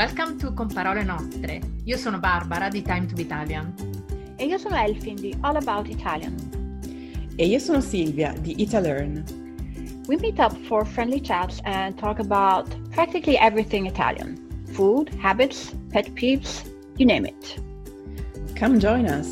Welcome 0.00 0.38
to 0.38 0.54
Con 0.54 0.68
Parole 0.68 1.02
Nostre. 1.02 1.60
Io 1.84 1.98
sono 1.98 2.18
Barbara 2.18 2.70
di 2.70 2.80
Time 2.80 3.04
to 3.04 3.14
be 3.14 3.20
Italian. 3.20 3.74
E 4.36 4.46
io 4.46 4.56
sono 4.56 4.76
Elfin 4.76 5.14
di 5.16 5.36
All 5.42 5.56
About 5.56 5.90
Italian. 5.90 6.34
E 7.36 7.46
io 7.46 7.58
sono 7.58 7.82
Silvia 7.82 8.32
di 8.32 8.62
Italearn. 8.62 9.22
We 10.06 10.16
meet 10.16 10.38
up 10.38 10.56
for 10.64 10.86
friendly 10.86 11.20
chats 11.20 11.60
and 11.64 11.98
talk 11.98 12.18
about 12.18 12.66
practically 12.92 13.36
everything 13.36 13.84
Italian. 13.84 14.38
Food, 14.72 15.10
habits, 15.20 15.74
pet 15.92 16.10
peeves, 16.14 16.64
you 16.96 17.04
name 17.04 17.26
it. 17.26 17.60
Come 18.58 18.78
join 18.78 19.04
us. 19.04 19.28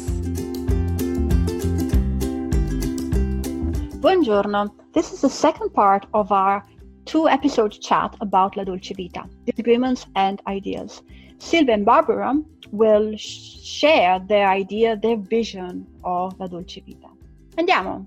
Buongiorno. 4.01 4.71
This 4.93 5.15
is 5.15 5.23
the 5.23 5.31
second 5.31 5.73
part 5.73 6.05
of 6.13 6.31
our 6.31 6.63
two 7.09 7.27
episode 7.27 7.73
chat 7.81 8.15
about 8.21 8.55
La 8.55 8.65
Dolce 8.65 8.93
Vita, 8.93 9.27
disagreements 9.47 10.07
and 10.15 10.43
ideas. 10.47 11.03
Silvia 11.39 11.73
and 11.73 11.85
Barbara 11.85 12.35
will 12.71 13.17
sh- 13.17 13.63
share 13.63 14.21
their 14.29 14.47
idea, 14.47 14.95
their 14.95 15.17
vision 15.17 15.87
of 16.03 16.39
La 16.39 16.47
Dolce 16.47 16.83
Vita. 16.83 17.09
Andiamo! 17.57 18.07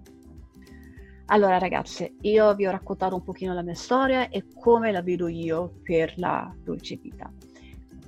Allora 1.25 1.57
ragazze, 1.57 2.13
io 2.21 2.53
vi 2.53 2.67
ho 2.67 2.71
raccontato 2.71 3.15
un 3.15 3.23
pochino 3.23 3.55
la 3.55 3.63
mia 3.63 3.73
storia 3.73 4.29
e 4.29 4.43
come 4.53 4.91
la 4.91 5.01
vedo 5.01 5.27
io 5.27 5.79
per 5.81 6.13
la 6.17 6.53
dolce 6.63 6.97
vita. 6.97 7.31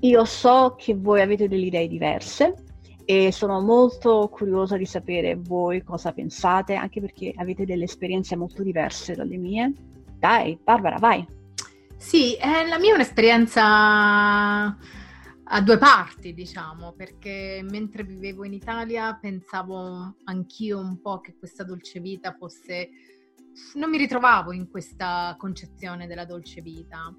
Io 0.01 0.25
so 0.25 0.75
che 0.77 0.93
voi 0.93 1.21
avete 1.21 1.47
delle 1.47 1.65
idee 1.65 1.87
diverse 1.87 2.53
e 3.05 3.31
sono 3.31 3.61
molto 3.61 4.29
curiosa 4.29 4.77
di 4.77 4.85
sapere 4.85 5.37
voi 5.37 5.81
cosa 5.83 6.11
pensate, 6.11 6.75
anche 6.75 6.99
perché 6.99 7.33
avete 7.35 7.65
delle 7.65 7.85
esperienze 7.85 8.35
molto 8.35 8.61
diverse 8.61 9.15
dalle 9.15 9.37
mie. 9.37 9.73
Dai, 10.23 10.57
Barbara, 10.63 10.99
vai. 10.99 11.27
Sì, 11.97 12.37
eh, 12.37 12.65
la 12.65 12.79
mia 12.79 12.91
è 12.91 12.95
un'esperienza 12.95 13.61
a 13.65 15.61
due 15.61 15.77
parti, 15.77 16.33
diciamo, 16.33 16.93
perché 16.93 17.59
mentre 17.69 18.05
vivevo 18.05 18.45
in 18.45 18.53
Italia 18.53 19.17
pensavo 19.19 20.15
anch'io 20.23 20.79
un 20.79 21.01
po' 21.01 21.19
che 21.19 21.35
questa 21.37 21.65
dolce 21.65 21.99
vita 21.99 22.31
fosse... 22.39 22.89
Non 23.73 23.89
mi 23.89 23.97
ritrovavo 23.97 24.53
in 24.53 24.69
questa 24.69 25.35
concezione 25.37 26.07
della 26.07 26.23
dolce 26.23 26.61
vita. 26.61 27.13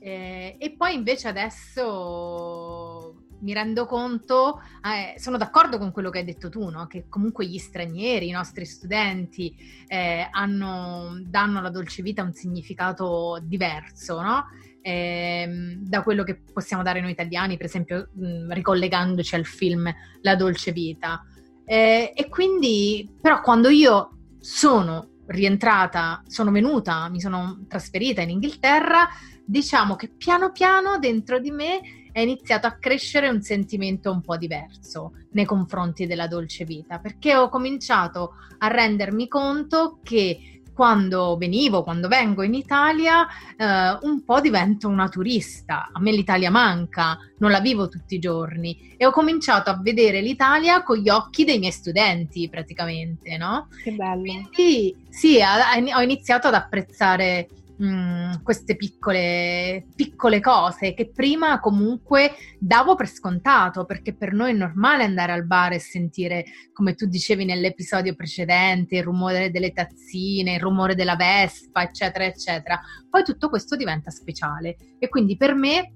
Eh, 0.00 0.56
e 0.58 0.72
poi 0.72 0.94
invece 0.94 1.28
adesso 1.28 2.99
mi 3.40 3.52
rendo 3.52 3.86
conto, 3.86 4.60
eh, 4.82 5.18
sono 5.18 5.36
d'accordo 5.36 5.78
con 5.78 5.92
quello 5.92 6.10
che 6.10 6.18
hai 6.18 6.24
detto 6.24 6.48
tu, 6.48 6.68
no? 6.68 6.86
che 6.86 7.06
comunque 7.08 7.46
gli 7.46 7.58
stranieri, 7.58 8.28
i 8.28 8.32
nostri 8.32 8.64
studenti 8.64 9.54
eh, 9.86 10.28
hanno, 10.30 11.20
danno 11.24 11.58
alla 11.58 11.70
dolce 11.70 12.02
vita 12.02 12.22
un 12.22 12.32
significato 12.32 13.38
diverso, 13.42 14.20
no? 14.20 14.46
eh, 14.82 15.76
da 15.78 16.02
quello 16.02 16.22
che 16.24 16.40
possiamo 16.52 16.82
dare 16.82 17.00
noi 17.00 17.12
italiani, 17.12 17.56
per 17.56 17.66
esempio 17.66 18.08
mh, 18.12 18.52
ricollegandoci 18.52 19.34
al 19.34 19.44
film 19.44 19.92
La 20.22 20.36
dolce 20.36 20.72
vita. 20.72 21.24
Eh, 21.64 22.12
e 22.14 22.28
quindi, 22.28 23.08
però 23.20 23.40
quando 23.40 23.68
io 23.68 24.16
sono 24.40 25.08
rientrata, 25.26 26.22
sono 26.26 26.50
venuta, 26.50 27.08
mi 27.08 27.20
sono 27.20 27.64
trasferita 27.68 28.20
in 28.20 28.30
Inghilterra, 28.30 29.08
diciamo 29.44 29.96
che 29.96 30.08
piano 30.08 30.50
piano 30.50 30.98
dentro 30.98 31.38
di 31.38 31.50
me 31.50 31.80
è 32.12 32.20
iniziato 32.20 32.66
a 32.66 32.72
crescere 32.72 33.28
un 33.28 33.42
sentimento 33.42 34.10
un 34.10 34.20
po' 34.20 34.36
diverso 34.36 35.12
nei 35.32 35.44
confronti 35.44 36.06
della 36.06 36.26
dolce 36.26 36.64
vita, 36.64 36.98
perché 36.98 37.36
ho 37.36 37.48
cominciato 37.48 38.34
a 38.58 38.68
rendermi 38.68 39.28
conto 39.28 39.98
che 40.02 40.60
quando 40.80 41.36
venivo, 41.36 41.82
quando 41.82 42.08
vengo 42.08 42.42
in 42.42 42.54
Italia, 42.54 43.26
eh, 43.54 43.98
un 44.00 44.24
po' 44.24 44.40
divento 44.40 44.88
una 44.88 45.10
turista. 45.10 45.90
A 45.92 46.00
me 46.00 46.10
l'Italia 46.10 46.50
manca, 46.50 47.18
non 47.36 47.50
la 47.50 47.60
vivo 47.60 47.90
tutti 47.90 48.14
i 48.14 48.18
giorni 48.18 48.94
e 48.96 49.04
ho 49.04 49.10
cominciato 49.10 49.68
a 49.68 49.78
vedere 49.78 50.22
l'Italia 50.22 50.82
con 50.82 50.96
gli 50.96 51.10
occhi 51.10 51.44
dei 51.44 51.58
miei 51.58 51.72
studenti, 51.72 52.48
praticamente, 52.48 53.36
no? 53.36 53.68
Che 53.82 53.90
bello. 53.92 54.22
Quindi 54.22 54.96
sì, 55.10 55.38
ho 55.38 56.00
iniziato 56.00 56.48
ad 56.48 56.54
apprezzare 56.54 57.48
mm, 57.82 58.32
queste 58.42 58.76
piccole, 58.76 59.86
piccole 59.94 60.40
cose 60.40 60.94
che 60.94 61.10
prima 61.10 61.60
comunque 61.60 62.32
davo 62.58 62.94
per 62.94 63.08
scontato, 63.08 63.84
perché 63.84 64.14
per 64.14 64.32
noi 64.32 64.50
è 64.50 64.54
normale 64.54 65.04
andare 65.04 65.32
al 65.32 65.46
bar 65.46 65.72
e 65.72 65.78
sentire, 65.78 66.44
come 66.72 66.94
tu 66.94 67.06
dicevi 67.06 67.44
nell'episodio 67.44 68.14
precedente, 68.14 68.96
il 68.96 69.04
rumore 69.04 69.50
delle 69.50 69.72
tazzine, 69.72 70.54
il 70.54 70.60
rumore 70.60 70.94
della 70.94 71.16
Vespa, 71.16 71.82
eccetera, 71.82 72.24
eccetera. 72.24 72.80
Poi 73.08 73.24
tutto 73.24 73.48
questo 73.48 73.76
diventa 73.76 74.10
speciale 74.10 74.76
e 74.98 75.08
quindi 75.08 75.36
per 75.36 75.54
me 75.54 75.94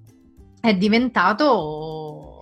è 0.61 0.75
diventato 0.75 2.34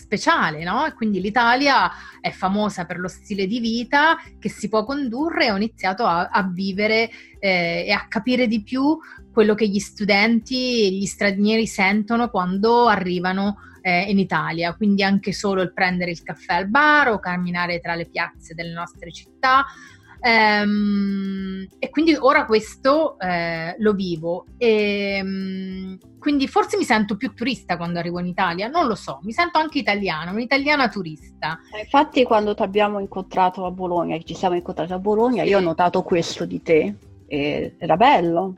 speciale, 0.00 0.64
no? 0.64 0.86
E 0.86 0.94
quindi 0.94 1.20
l'Italia 1.20 1.90
è 2.20 2.30
famosa 2.30 2.86
per 2.86 2.98
lo 2.98 3.08
stile 3.08 3.46
di 3.46 3.60
vita 3.60 4.16
che 4.38 4.48
si 4.48 4.68
può 4.68 4.84
condurre 4.84 5.46
e 5.46 5.52
ho 5.52 5.56
iniziato 5.56 6.04
a, 6.04 6.28
a 6.28 6.42
vivere 6.42 7.10
eh, 7.38 7.84
e 7.86 7.92
a 7.92 8.06
capire 8.08 8.46
di 8.46 8.62
più 8.62 8.98
quello 9.32 9.54
che 9.54 9.68
gli 9.68 9.78
studenti 9.78 10.86
e 10.86 10.90
gli 10.92 11.06
stranieri 11.06 11.66
sentono 11.66 12.30
quando 12.30 12.88
arrivano 12.88 13.58
eh, 13.82 14.10
in 14.10 14.18
Italia, 14.18 14.74
quindi 14.74 15.02
anche 15.02 15.32
solo 15.32 15.62
il 15.62 15.72
prendere 15.72 16.10
il 16.10 16.22
caffè 16.22 16.54
al 16.54 16.68
bar 16.68 17.08
o 17.08 17.20
camminare 17.20 17.80
tra 17.80 17.94
le 17.94 18.06
piazze 18.06 18.54
delle 18.54 18.72
nostre 18.72 19.12
città 19.12 19.64
Ehm, 20.22 21.66
e 21.78 21.88
quindi 21.88 22.14
ora 22.18 22.44
questo 22.44 23.18
eh, 23.18 23.74
lo 23.78 23.92
vivo. 23.94 24.46
E, 24.58 25.16
ehm, 25.18 25.69
quindi 26.20 26.46
forse 26.46 26.76
mi 26.76 26.84
sento 26.84 27.16
più 27.16 27.34
turista 27.34 27.76
quando 27.76 27.98
arrivo 27.98 28.20
in 28.20 28.26
Italia, 28.26 28.68
non 28.68 28.86
lo 28.86 28.94
so, 28.94 29.18
mi 29.22 29.32
sento 29.32 29.58
anche 29.58 29.78
italiana, 29.78 30.30
un'italiana 30.30 30.88
turista. 30.88 31.58
Eh, 31.74 31.80
infatti 31.80 32.22
quando 32.22 32.54
ti 32.54 32.62
abbiamo 32.62 33.00
incontrato 33.00 33.66
a 33.66 33.70
Bologna, 33.72 34.16
ci 34.20 34.34
siamo 34.34 34.54
incontrati 34.54 34.92
a 34.92 34.98
Bologna, 34.98 35.42
sì. 35.42 35.48
io 35.48 35.58
ho 35.58 35.62
notato 35.62 36.02
questo 36.02 36.44
di 36.44 36.62
te, 36.62 36.94
e 37.26 37.74
era 37.78 37.96
bello. 37.96 38.54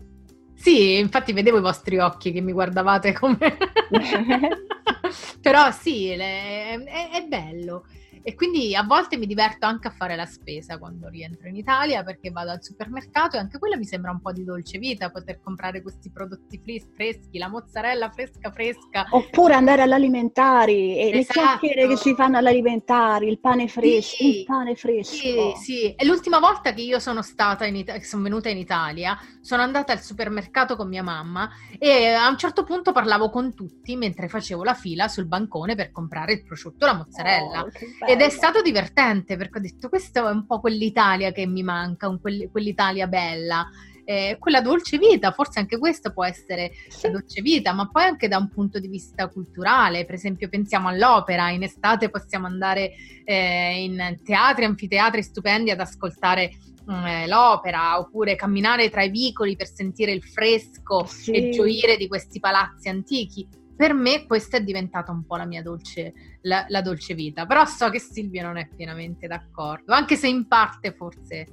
Sì, 0.55 0.99
infatti 0.99 1.33
vedevo 1.33 1.59
i 1.59 1.62
vostri 1.62 1.99
occhi 1.99 2.33
che 2.33 2.41
mi 2.41 2.53
guardavate 2.53 3.12
come... 3.12 3.56
Però 5.41 5.71
sì, 5.71 6.15
le... 6.15 6.84
è, 6.84 7.11
è 7.12 7.25
bello. 7.27 7.84
E 8.22 8.34
quindi 8.34 8.75
a 8.75 8.83
volte 8.83 9.16
mi 9.16 9.27
diverto 9.27 9.66
anche 9.66 9.88
a 9.88 9.91
fare 9.91 10.16
la 10.16 10.27
spesa 10.27 10.78
quando 10.78 11.09
rientro 11.09 11.49
in 11.49 11.56
Italia 11.56 12.03
perché 12.05 12.31
vado 12.31 12.50
al 12.50 12.62
supermercato 12.62 13.37
e 13.37 13.41
anche 13.41 13.59
quella 13.59 13.77
mi 13.77 13.84
sembra 13.84 14.10
un 14.10 14.21
po' 14.21 14.33
di 14.33 14.44
dolce 14.44 14.78
vita 14.78 15.10
poter 15.10 15.41
comprare 15.43 15.83
questi 15.83 16.10
prodotti 16.10 16.61
freschi, 16.94 17.38
la 17.38 17.49
mozzarella 17.49 18.11
fresca 18.11 18.50
fresca. 18.50 19.06
Oppure 19.11 19.55
andare 19.55 19.82
all'alimentari 19.82 20.97
e 20.97 21.19
esatto. 21.19 21.41
le 21.41 21.47
chiacchiere 21.47 21.88
che 21.88 21.97
si 21.97 22.15
fanno 22.15 22.38
all'alimentari, 22.38 23.28
il 23.28 23.41
pane 23.41 23.69
fresco, 23.69 24.16
sì, 24.16 24.38
il 24.38 24.44
pane 24.44 24.75
fresco. 24.75 25.15
Sì, 25.15 25.53
sì. 25.56 25.94
E 25.94 26.05
l'ultima 26.05 26.38
volta 26.38 26.72
che 26.72 26.82
io 26.82 26.99
sono 26.99 27.22
stata 27.22 27.66
in 27.66 27.77
Italia, 27.77 28.03
sono 28.03 28.22
venuta 28.22 28.49
in 28.49 28.59
Italia, 28.59 29.19
sono 29.41 29.62
andata 29.62 29.93
al 29.93 30.00
supermercato 30.00 30.77
con 30.77 30.88
mia 30.88 31.03
mamma 31.03 31.50
e 31.78 32.06
a 32.09 32.28
un 32.28 32.38
certo 32.38 32.65
punto 32.65 32.93
parlavo 32.93 33.31
con 33.31 33.55
tutti 33.55 33.97
mentre 33.97 34.28
facevo 34.28 34.62
la 34.62 34.75
fila 34.75 35.09
sul 35.09 35.27
bancone 35.27 35.75
per 35.75 35.91
comprare 35.91 36.34
il 36.34 36.44
prosciutto 36.44 36.84
e 36.84 36.88
la 36.88 36.94
mozzarella. 36.94 37.62
Oh, 37.62 37.71
ed 38.12 38.21
è 38.21 38.28
stato 38.28 38.61
divertente 38.61 39.39
perché 39.39 39.56
ho 39.56 39.61
detto 39.62 39.89
questo 39.89 40.28
è 40.28 40.31
un 40.31 40.45
po' 40.45 40.61
quell'Italia 40.61 41.33
che 41.33 41.47
mi 41.47 41.62
manca, 41.62 42.15
quell'Italia 42.21 43.06
bella. 43.06 43.67
Eh, 44.05 44.37
quella 44.39 44.61
dolce 44.61 44.99
vita, 44.99 45.31
forse 45.31 45.61
anche 45.61 45.78
questo 45.78 46.12
può 46.12 46.25
essere 46.25 46.73
la 47.03 47.09
dolce 47.09 47.41
vita, 47.41 47.73
ma 47.73 47.89
poi 47.89 48.03
anche 48.03 48.28
da 48.28 48.37
un 48.37 48.50
punto 48.50 48.81
di 48.81 48.89
vista 48.89 49.28
culturale, 49.28 50.05
per 50.05 50.17
esempio 50.17 50.49
pensiamo 50.49 50.89
all'opera, 50.89 51.50
in 51.50 51.62
estate 51.62 52.11
possiamo 52.11 52.47
andare 52.47 52.93
eh, 53.25 53.83
in 53.84 54.19
teatri, 54.23 54.65
anfiteatri 54.65 55.23
stupendi 55.23 55.71
ad 55.71 55.81
ascoltare 55.81 56.50
mm, 56.91 57.29
l'opera, 57.29 57.99
oppure 57.99 58.35
camminare 58.35 58.91
tra 58.91 59.05
i 59.05 59.11
vicoli 59.11 59.56
per 59.56 59.69
sentire 59.69 60.11
il 60.11 60.23
fresco 60.23 61.06
sì. 61.06 61.31
e 61.31 61.50
gioire 61.50 61.97
di 61.97 62.09
questi 62.09 62.41
palazzi 62.41 62.88
antichi 62.88 63.49
per 63.82 63.94
me 63.94 64.26
questa 64.29 64.58
è 64.58 64.62
diventata 64.62 65.11
un 65.11 65.25
po' 65.25 65.34
la 65.34 65.44
mia 65.44 65.61
dolce, 65.61 66.12
la, 66.43 66.64
la 66.69 66.82
dolce 66.82 67.14
vita, 67.14 67.46
però 67.46 67.64
so 67.64 67.90
che 67.90 67.99
Silvia 67.99 68.44
non 68.44 68.56
è 68.56 68.69
pienamente 68.69 69.26
d'accordo, 69.26 69.93
anche 69.93 70.14
se 70.14 70.29
in 70.29 70.46
parte 70.46 70.93
forse 70.93 71.46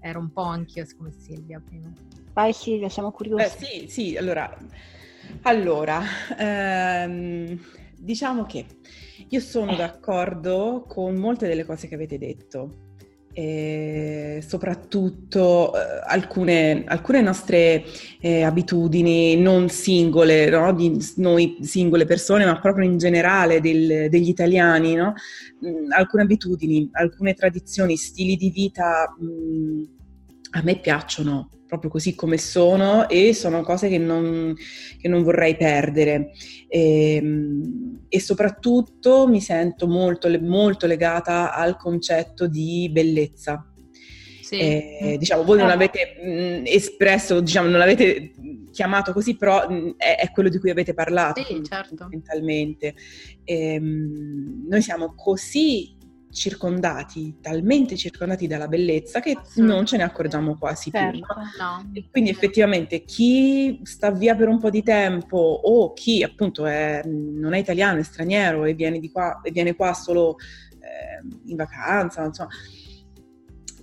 ero 0.00 0.18
un 0.18 0.32
po' 0.32 0.42
anch'io 0.42 0.84
come 0.96 1.12
Silvia 1.12 1.62
prima. 1.64 1.92
Vai 2.32 2.52
Silvia, 2.52 2.88
siamo 2.88 3.12
curiosi. 3.12 3.44
Eh, 3.44 3.48
sì, 3.48 3.86
sì, 3.86 4.16
allora, 4.16 4.52
allora 5.42 6.02
ehm, 6.36 7.56
diciamo 7.96 8.46
che 8.46 8.66
io 9.28 9.40
sono 9.40 9.70
eh. 9.70 9.76
d'accordo 9.76 10.86
con 10.88 11.14
molte 11.14 11.46
delle 11.46 11.64
cose 11.64 11.86
che 11.86 11.94
avete 11.94 12.18
detto 12.18 12.85
e 13.38 14.42
soprattutto 14.46 15.74
eh, 15.74 16.00
alcune, 16.06 16.84
alcune, 16.86 17.20
nostre 17.20 17.84
eh, 18.18 18.42
abitudini 18.42 19.36
non 19.36 19.68
singole, 19.68 20.48
no? 20.48 20.72
di 20.72 20.98
noi 21.16 21.58
singole 21.60 22.06
persone, 22.06 22.46
ma 22.46 22.58
proprio 22.58 22.86
in 22.86 22.96
generale 22.96 23.60
del, 23.60 24.08
degli 24.08 24.30
italiani, 24.30 24.94
no? 24.94 25.12
mh, 25.60 25.68
mm, 25.68 25.92
alcune 25.92 26.22
abitudini, 26.22 26.88
alcune 26.92 27.34
tradizioni, 27.34 27.98
stili 27.98 28.36
di 28.36 28.48
vita 28.48 29.14
mh, 29.18 29.26
mm, 29.26 29.84
a 30.52 30.62
me 30.62 30.78
piacciono 30.78 31.50
proprio 31.66 31.90
così 31.90 32.14
come 32.14 32.38
sono 32.38 33.08
e 33.08 33.34
sono 33.34 33.62
cose 33.62 33.88
che 33.88 33.98
non, 33.98 34.54
che 35.00 35.08
non 35.08 35.22
vorrei 35.22 35.56
perdere. 35.56 36.30
E, 36.68 37.16
ehm, 37.16 38.06
e, 38.08 38.20
soprattutto 38.20 39.26
mi 39.26 39.40
sento 39.40 39.86
molto, 39.86 40.28
molto 40.40 40.86
legata 40.86 41.52
al 41.52 41.76
concetto 41.76 42.46
di 42.46 42.88
bellezza. 42.90 43.70
Sì. 44.40 44.58
Eh, 44.60 45.16
diciamo, 45.18 45.42
voi 45.42 45.58
non 45.58 45.66
l'avete 45.66 46.18
mh, 46.22 46.30
mm, 46.30 46.62
espresso, 46.66 47.40
diciamo, 47.40 47.68
non 47.68 47.80
l'avete 47.80 48.32
chiamato 48.70 49.12
così, 49.12 49.36
però 49.36 49.68
mh, 49.68 49.74
mm, 49.74 49.90
è, 49.96 50.18
è, 50.20 50.30
quello 50.30 50.48
di 50.48 50.58
cui 50.58 50.70
avete 50.70 50.94
parlato 50.94 51.42
sì, 51.42 51.60
certo. 51.64 51.96
fondamentalmente. 51.96 52.94
E, 53.42 53.74
ehm, 53.74 53.84
mh, 53.84 54.66
noi 54.68 54.82
siamo 54.82 55.14
così 55.16 55.95
circondati, 56.36 57.38
talmente 57.40 57.96
circondati 57.96 58.46
dalla 58.46 58.68
bellezza 58.68 59.20
che 59.20 59.38
non 59.54 59.86
ce 59.86 59.96
ne 59.96 60.02
accorgiamo 60.02 60.58
quasi 60.58 60.90
certo. 60.90 61.10
più. 61.10 61.20
No? 61.58 61.90
E 61.94 62.08
quindi 62.10 62.28
effettivamente 62.28 63.04
chi 63.04 63.80
sta 63.84 64.10
via 64.10 64.36
per 64.36 64.48
un 64.48 64.60
po' 64.60 64.68
di 64.68 64.82
tempo 64.82 65.38
o 65.38 65.94
chi 65.94 66.22
appunto 66.22 66.66
è, 66.66 67.00
non 67.04 67.54
è 67.54 67.58
italiano, 67.58 68.00
è 68.00 68.02
straniero 68.02 68.66
e 68.66 68.74
viene, 68.74 69.00
qua, 69.10 69.40
e 69.42 69.50
viene 69.50 69.74
qua 69.74 69.94
solo 69.94 70.36
eh, 70.72 71.26
in 71.46 71.56
vacanza, 71.56 72.22
insomma, 72.22 72.50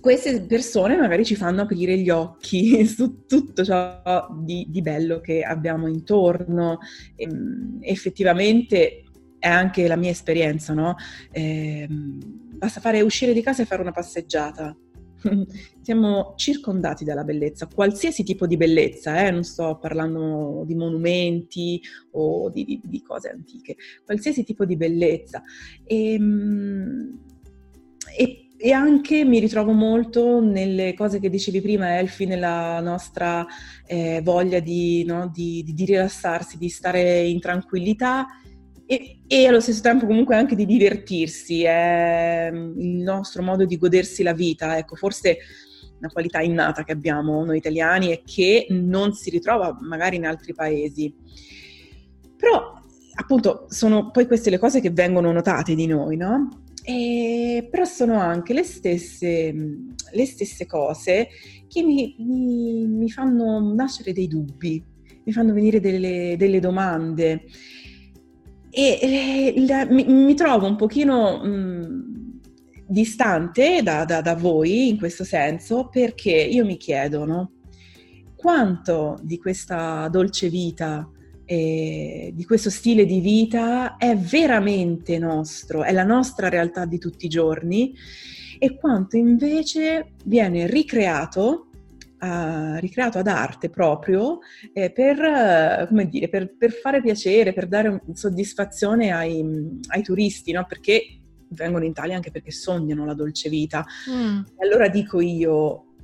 queste 0.00 0.42
persone 0.42 0.96
magari 0.96 1.24
ci 1.24 1.34
fanno 1.34 1.62
aprire 1.62 1.96
gli 1.98 2.10
occhi 2.10 2.84
su 2.86 3.24
tutto 3.26 3.64
ciò 3.64 4.28
di, 4.38 4.66
di 4.68 4.80
bello 4.80 5.20
che 5.20 5.42
abbiamo 5.42 5.88
intorno. 5.88 6.78
E, 7.16 7.24
ehm, 7.24 7.78
effettivamente 7.80 9.03
è 9.44 9.48
anche 9.48 9.86
la 9.86 9.96
mia 9.96 10.08
esperienza, 10.08 10.72
no? 10.72 10.96
Eh, 11.30 11.86
basta 11.90 12.80
fare 12.80 13.02
uscire 13.02 13.34
di 13.34 13.42
casa 13.42 13.60
e 13.60 13.66
fare 13.66 13.82
una 13.82 13.92
passeggiata. 13.92 14.74
Siamo 15.82 16.32
circondati 16.36 17.04
dalla 17.04 17.24
bellezza, 17.24 17.66
qualsiasi 17.66 18.22
tipo 18.22 18.46
di 18.46 18.56
bellezza, 18.56 19.22
eh? 19.22 19.30
non 19.30 19.44
sto 19.44 19.76
parlando 19.78 20.62
di 20.64 20.74
monumenti 20.74 21.78
o 22.12 22.48
di, 22.48 22.64
di, 22.64 22.80
di 22.82 23.02
cose 23.02 23.28
antiche, 23.28 23.76
qualsiasi 24.02 24.44
tipo 24.44 24.64
di 24.64 24.78
bellezza. 24.78 25.42
E, 25.84 26.14
ehm, 26.14 27.18
e, 28.16 28.48
e, 28.56 28.72
anche 28.72 29.26
mi 29.26 29.40
ritrovo 29.40 29.72
molto 29.72 30.40
nelle 30.40 30.94
cose 30.94 31.20
che 31.20 31.28
dicevi 31.28 31.60
prima, 31.60 31.98
Elfi, 31.98 32.24
nella 32.24 32.80
nostra 32.80 33.46
eh, 33.86 34.22
voglia 34.24 34.60
di, 34.60 35.04
no? 35.04 35.30
di, 35.30 35.62
di 35.66 35.84
rilassarsi, 35.84 36.56
di 36.56 36.70
stare 36.70 37.26
in 37.26 37.40
tranquillità 37.40 38.26
e, 38.86 39.20
e, 39.26 39.46
allo 39.46 39.60
stesso 39.60 39.80
tempo 39.80 40.06
comunque 40.06 40.36
anche 40.36 40.54
di 40.54 40.66
divertirsi, 40.66 41.62
è 41.62 42.50
mm, 42.52 42.80
il 42.80 43.02
nostro 43.02 43.42
modo 43.42 43.64
di 43.64 43.78
godersi 43.78 44.22
la 44.22 44.34
vita, 44.34 44.76
ecco, 44.76 44.94
forse 44.94 45.38
una 45.98 46.10
qualità 46.10 46.40
innata 46.40 46.84
che 46.84 46.92
abbiamo 46.92 47.44
noi 47.44 47.56
italiani 47.56 48.12
e 48.12 48.22
che 48.24 48.66
non 48.70 49.14
si 49.14 49.30
ritrova 49.30 49.78
magari 49.80 50.16
in 50.16 50.26
altri 50.26 50.52
paesi. 50.52 51.14
Però 52.36 52.78
appunto 53.16 53.66
sono 53.68 54.10
poi 54.10 54.26
queste 54.26 54.50
le 54.50 54.58
cose 54.58 54.80
che 54.80 54.90
vengono 54.90 55.32
notate 55.32 55.74
di 55.74 55.86
noi, 55.86 56.16
no? 56.16 56.64
E, 56.82 57.66
però 57.70 57.84
sono 57.84 58.20
anche 58.20 58.52
le 58.52 58.64
stesse, 58.64 59.52
mm, 59.52 59.90
le 60.12 60.26
stesse 60.26 60.66
cose 60.66 61.28
che 61.66 61.82
mi, 61.82 62.14
mi, 62.18 62.86
mi, 62.86 63.10
fanno 63.10 63.72
nascere 63.74 64.12
dei 64.12 64.28
dubbi, 64.28 64.84
mi 65.24 65.32
fanno 65.32 65.54
venire 65.54 65.80
delle, 65.80 66.34
delle 66.36 66.60
domande. 66.60 67.44
E 68.76 68.98
eh, 69.00 69.66
la, 69.66 69.86
mi, 69.86 70.04
mi, 70.04 70.34
trovo 70.34 70.66
un 70.66 70.74
pochino 70.74 71.38
mh, 71.38 72.40
distante 72.88 73.82
da, 73.82 74.04
da, 74.04 74.20
da, 74.20 74.34
voi 74.34 74.88
in 74.88 74.98
questo 74.98 75.22
senso 75.22 75.88
perché 75.88 76.32
io 76.32 76.64
mi 76.64 76.76
chiedo 76.76 77.24
no? 77.24 77.52
quanto 78.34 79.16
di 79.22 79.38
questa 79.38 80.08
dolce 80.08 80.48
vita 80.48 81.08
e 81.44 82.32
di 82.34 82.44
questo 82.44 82.68
stile 82.68 83.06
di 83.06 83.20
vita 83.20 83.96
è 83.96 84.16
veramente 84.16 85.18
nostro, 85.18 85.84
è 85.84 85.92
la 85.92 86.04
nostra 86.04 86.48
realtà 86.48 86.84
di 86.84 86.98
tutti 86.98 87.26
i 87.26 87.28
giorni 87.28 87.94
e 88.58 88.76
quanto 88.76 89.16
invece 89.16 90.14
viene 90.24 90.66
ricreato 90.66 91.68
uh, 92.24 92.78
ricreato 92.78 93.18
ad 93.18 93.26
arte 93.26 93.70
proprio 93.70 94.38
eh, 94.72 94.90
per, 94.90 95.18
uh, 95.18 95.86
come 95.86 96.08
dire, 96.08 96.28
per, 96.28 96.56
per, 96.56 96.72
fare 96.72 97.00
piacere, 97.00 97.52
per 97.52 97.66
dare 97.66 98.02
soddisfazione 98.12 99.12
ai, 99.12 99.80
ai 99.88 100.02
turisti, 100.02 100.52
no? 100.52 100.64
perché 100.66 101.20
vengono 101.48 101.84
in 101.84 101.90
Italia 101.90 102.16
anche 102.16 102.30
perché 102.30 102.50
sognano 102.50 103.04
la 103.04 103.14
dolce 103.14 103.48
vita. 103.48 103.84
Mm. 104.10 104.40
Allora 104.58 104.88
dico 104.88 105.20
io, 105.20 105.94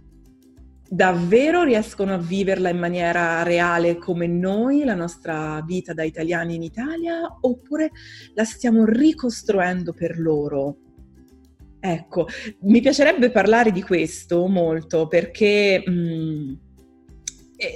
davvero 0.88 1.62
riescono 1.62 2.14
a 2.14 2.18
viverla 2.18 2.68
in 2.68 2.78
maniera 2.78 3.42
reale 3.42 3.96
come 3.96 4.26
noi, 4.26 4.84
la 4.84 4.94
nostra 4.94 5.62
vita 5.64 5.92
da 5.92 6.02
italiani 6.02 6.56
in 6.56 6.62
Italia, 6.62 7.38
oppure 7.40 7.90
la 8.34 8.44
stiamo 8.44 8.84
ricostruendo 8.84 9.92
per 9.92 10.18
loro? 10.18 10.76
Ecco, 11.80 12.26
mi 12.62 12.80
piacerebbe 12.80 13.30
parlare 13.30 13.72
di 13.72 13.82
questo 13.82 14.46
molto 14.46 15.06
perché 15.06 15.82
mh, 15.84 15.92
mm, 15.92 16.52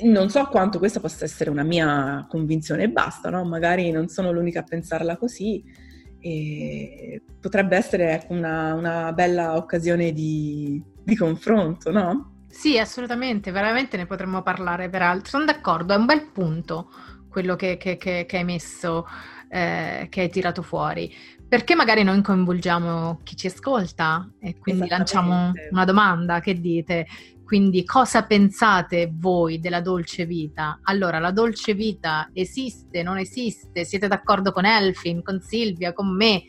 non 0.02 0.28
so 0.28 0.44
quanto 0.46 0.78
questa 0.78 1.00
possa 1.00 1.24
essere 1.24 1.50
una 1.50 1.62
mia 1.62 2.26
convinzione 2.28 2.84
e 2.84 2.90
basta, 2.90 3.30
no? 3.30 3.44
Magari 3.44 3.90
non 3.90 4.08
sono 4.08 4.30
l'unica 4.30 4.60
a 4.60 4.64
pensarla 4.64 5.16
così 5.16 5.82
potrebbe 7.38 7.76
essere 7.76 8.12
ecco, 8.12 8.32
una, 8.32 8.72
una, 8.72 9.12
bella 9.12 9.56
occasione 9.56 10.12
di, 10.12 10.82
di 11.02 11.16
confronto, 11.16 11.90
no? 11.90 12.46
Sì, 12.48 12.78
assolutamente, 12.78 13.50
veramente 13.50 13.98
ne 13.98 14.06
potremmo 14.06 14.42
parlare 14.42 14.88
peraltro. 14.88 15.28
Sono 15.28 15.44
d'accordo, 15.44 15.92
è 15.92 15.96
un 15.98 16.06
bel 16.06 16.30
punto 16.30 16.90
quello 17.28 17.56
che, 17.56 17.76
che, 17.76 17.98
che, 17.98 18.24
che 18.26 18.36
hai 18.38 18.44
messo, 18.44 19.06
eh, 19.50 20.06
che 20.08 20.20
hai 20.22 20.30
tirato 20.30 20.62
fuori 20.62 21.12
perché 21.54 21.76
magari 21.76 22.02
non 22.02 22.20
coinvolgiamo 22.20 23.20
chi 23.22 23.36
ci 23.36 23.46
ascolta 23.46 24.28
e 24.40 24.58
quindi 24.58 24.88
lanciamo 24.88 25.52
una 25.70 25.84
domanda, 25.84 26.40
che 26.40 26.60
dite? 26.60 27.06
Quindi 27.44 27.84
cosa 27.84 28.24
pensate 28.24 29.12
voi 29.14 29.60
della 29.60 29.80
dolce 29.80 30.26
vita? 30.26 30.80
Allora, 30.82 31.20
la 31.20 31.30
dolce 31.30 31.74
vita 31.74 32.28
esiste, 32.32 33.04
non 33.04 33.18
esiste? 33.18 33.84
Siete 33.84 34.08
d'accordo 34.08 34.50
con 34.50 34.64
Elfin, 34.64 35.22
con 35.22 35.40
Silvia, 35.42 35.92
con 35.92 36.12
me? 36.16 36.42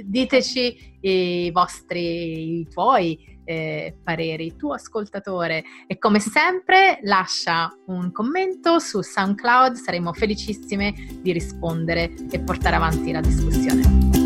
Diteci 0.00 0.98
i 1.00 1.50
vostri, 1.50 2.60
i 2.60 2.68
tuoi 2.68 3.18
eh, 3.42 3.96
pareri, 4.00 4.54
tu 4.54 4.70
ascoltatore. 4.70 5.64
E 5.88 5.98
come 5.98 6.20
sempre 6.20 7.00
lascia 7.02 7.76
un 7.86 8.12
commento 8.12 8.78
su 8.78 9.02
SoundCloud, 9.02 9.74
saremo 9.74 10.12
felicissime 10.12 10.94
di 11.20 11.32
rispondere 11.32 12.14
e 12.30 12.38
portare 12.38 12.76
avanti 12.76 13.10
la 13.10 13.20
discussione. 13.20 14.25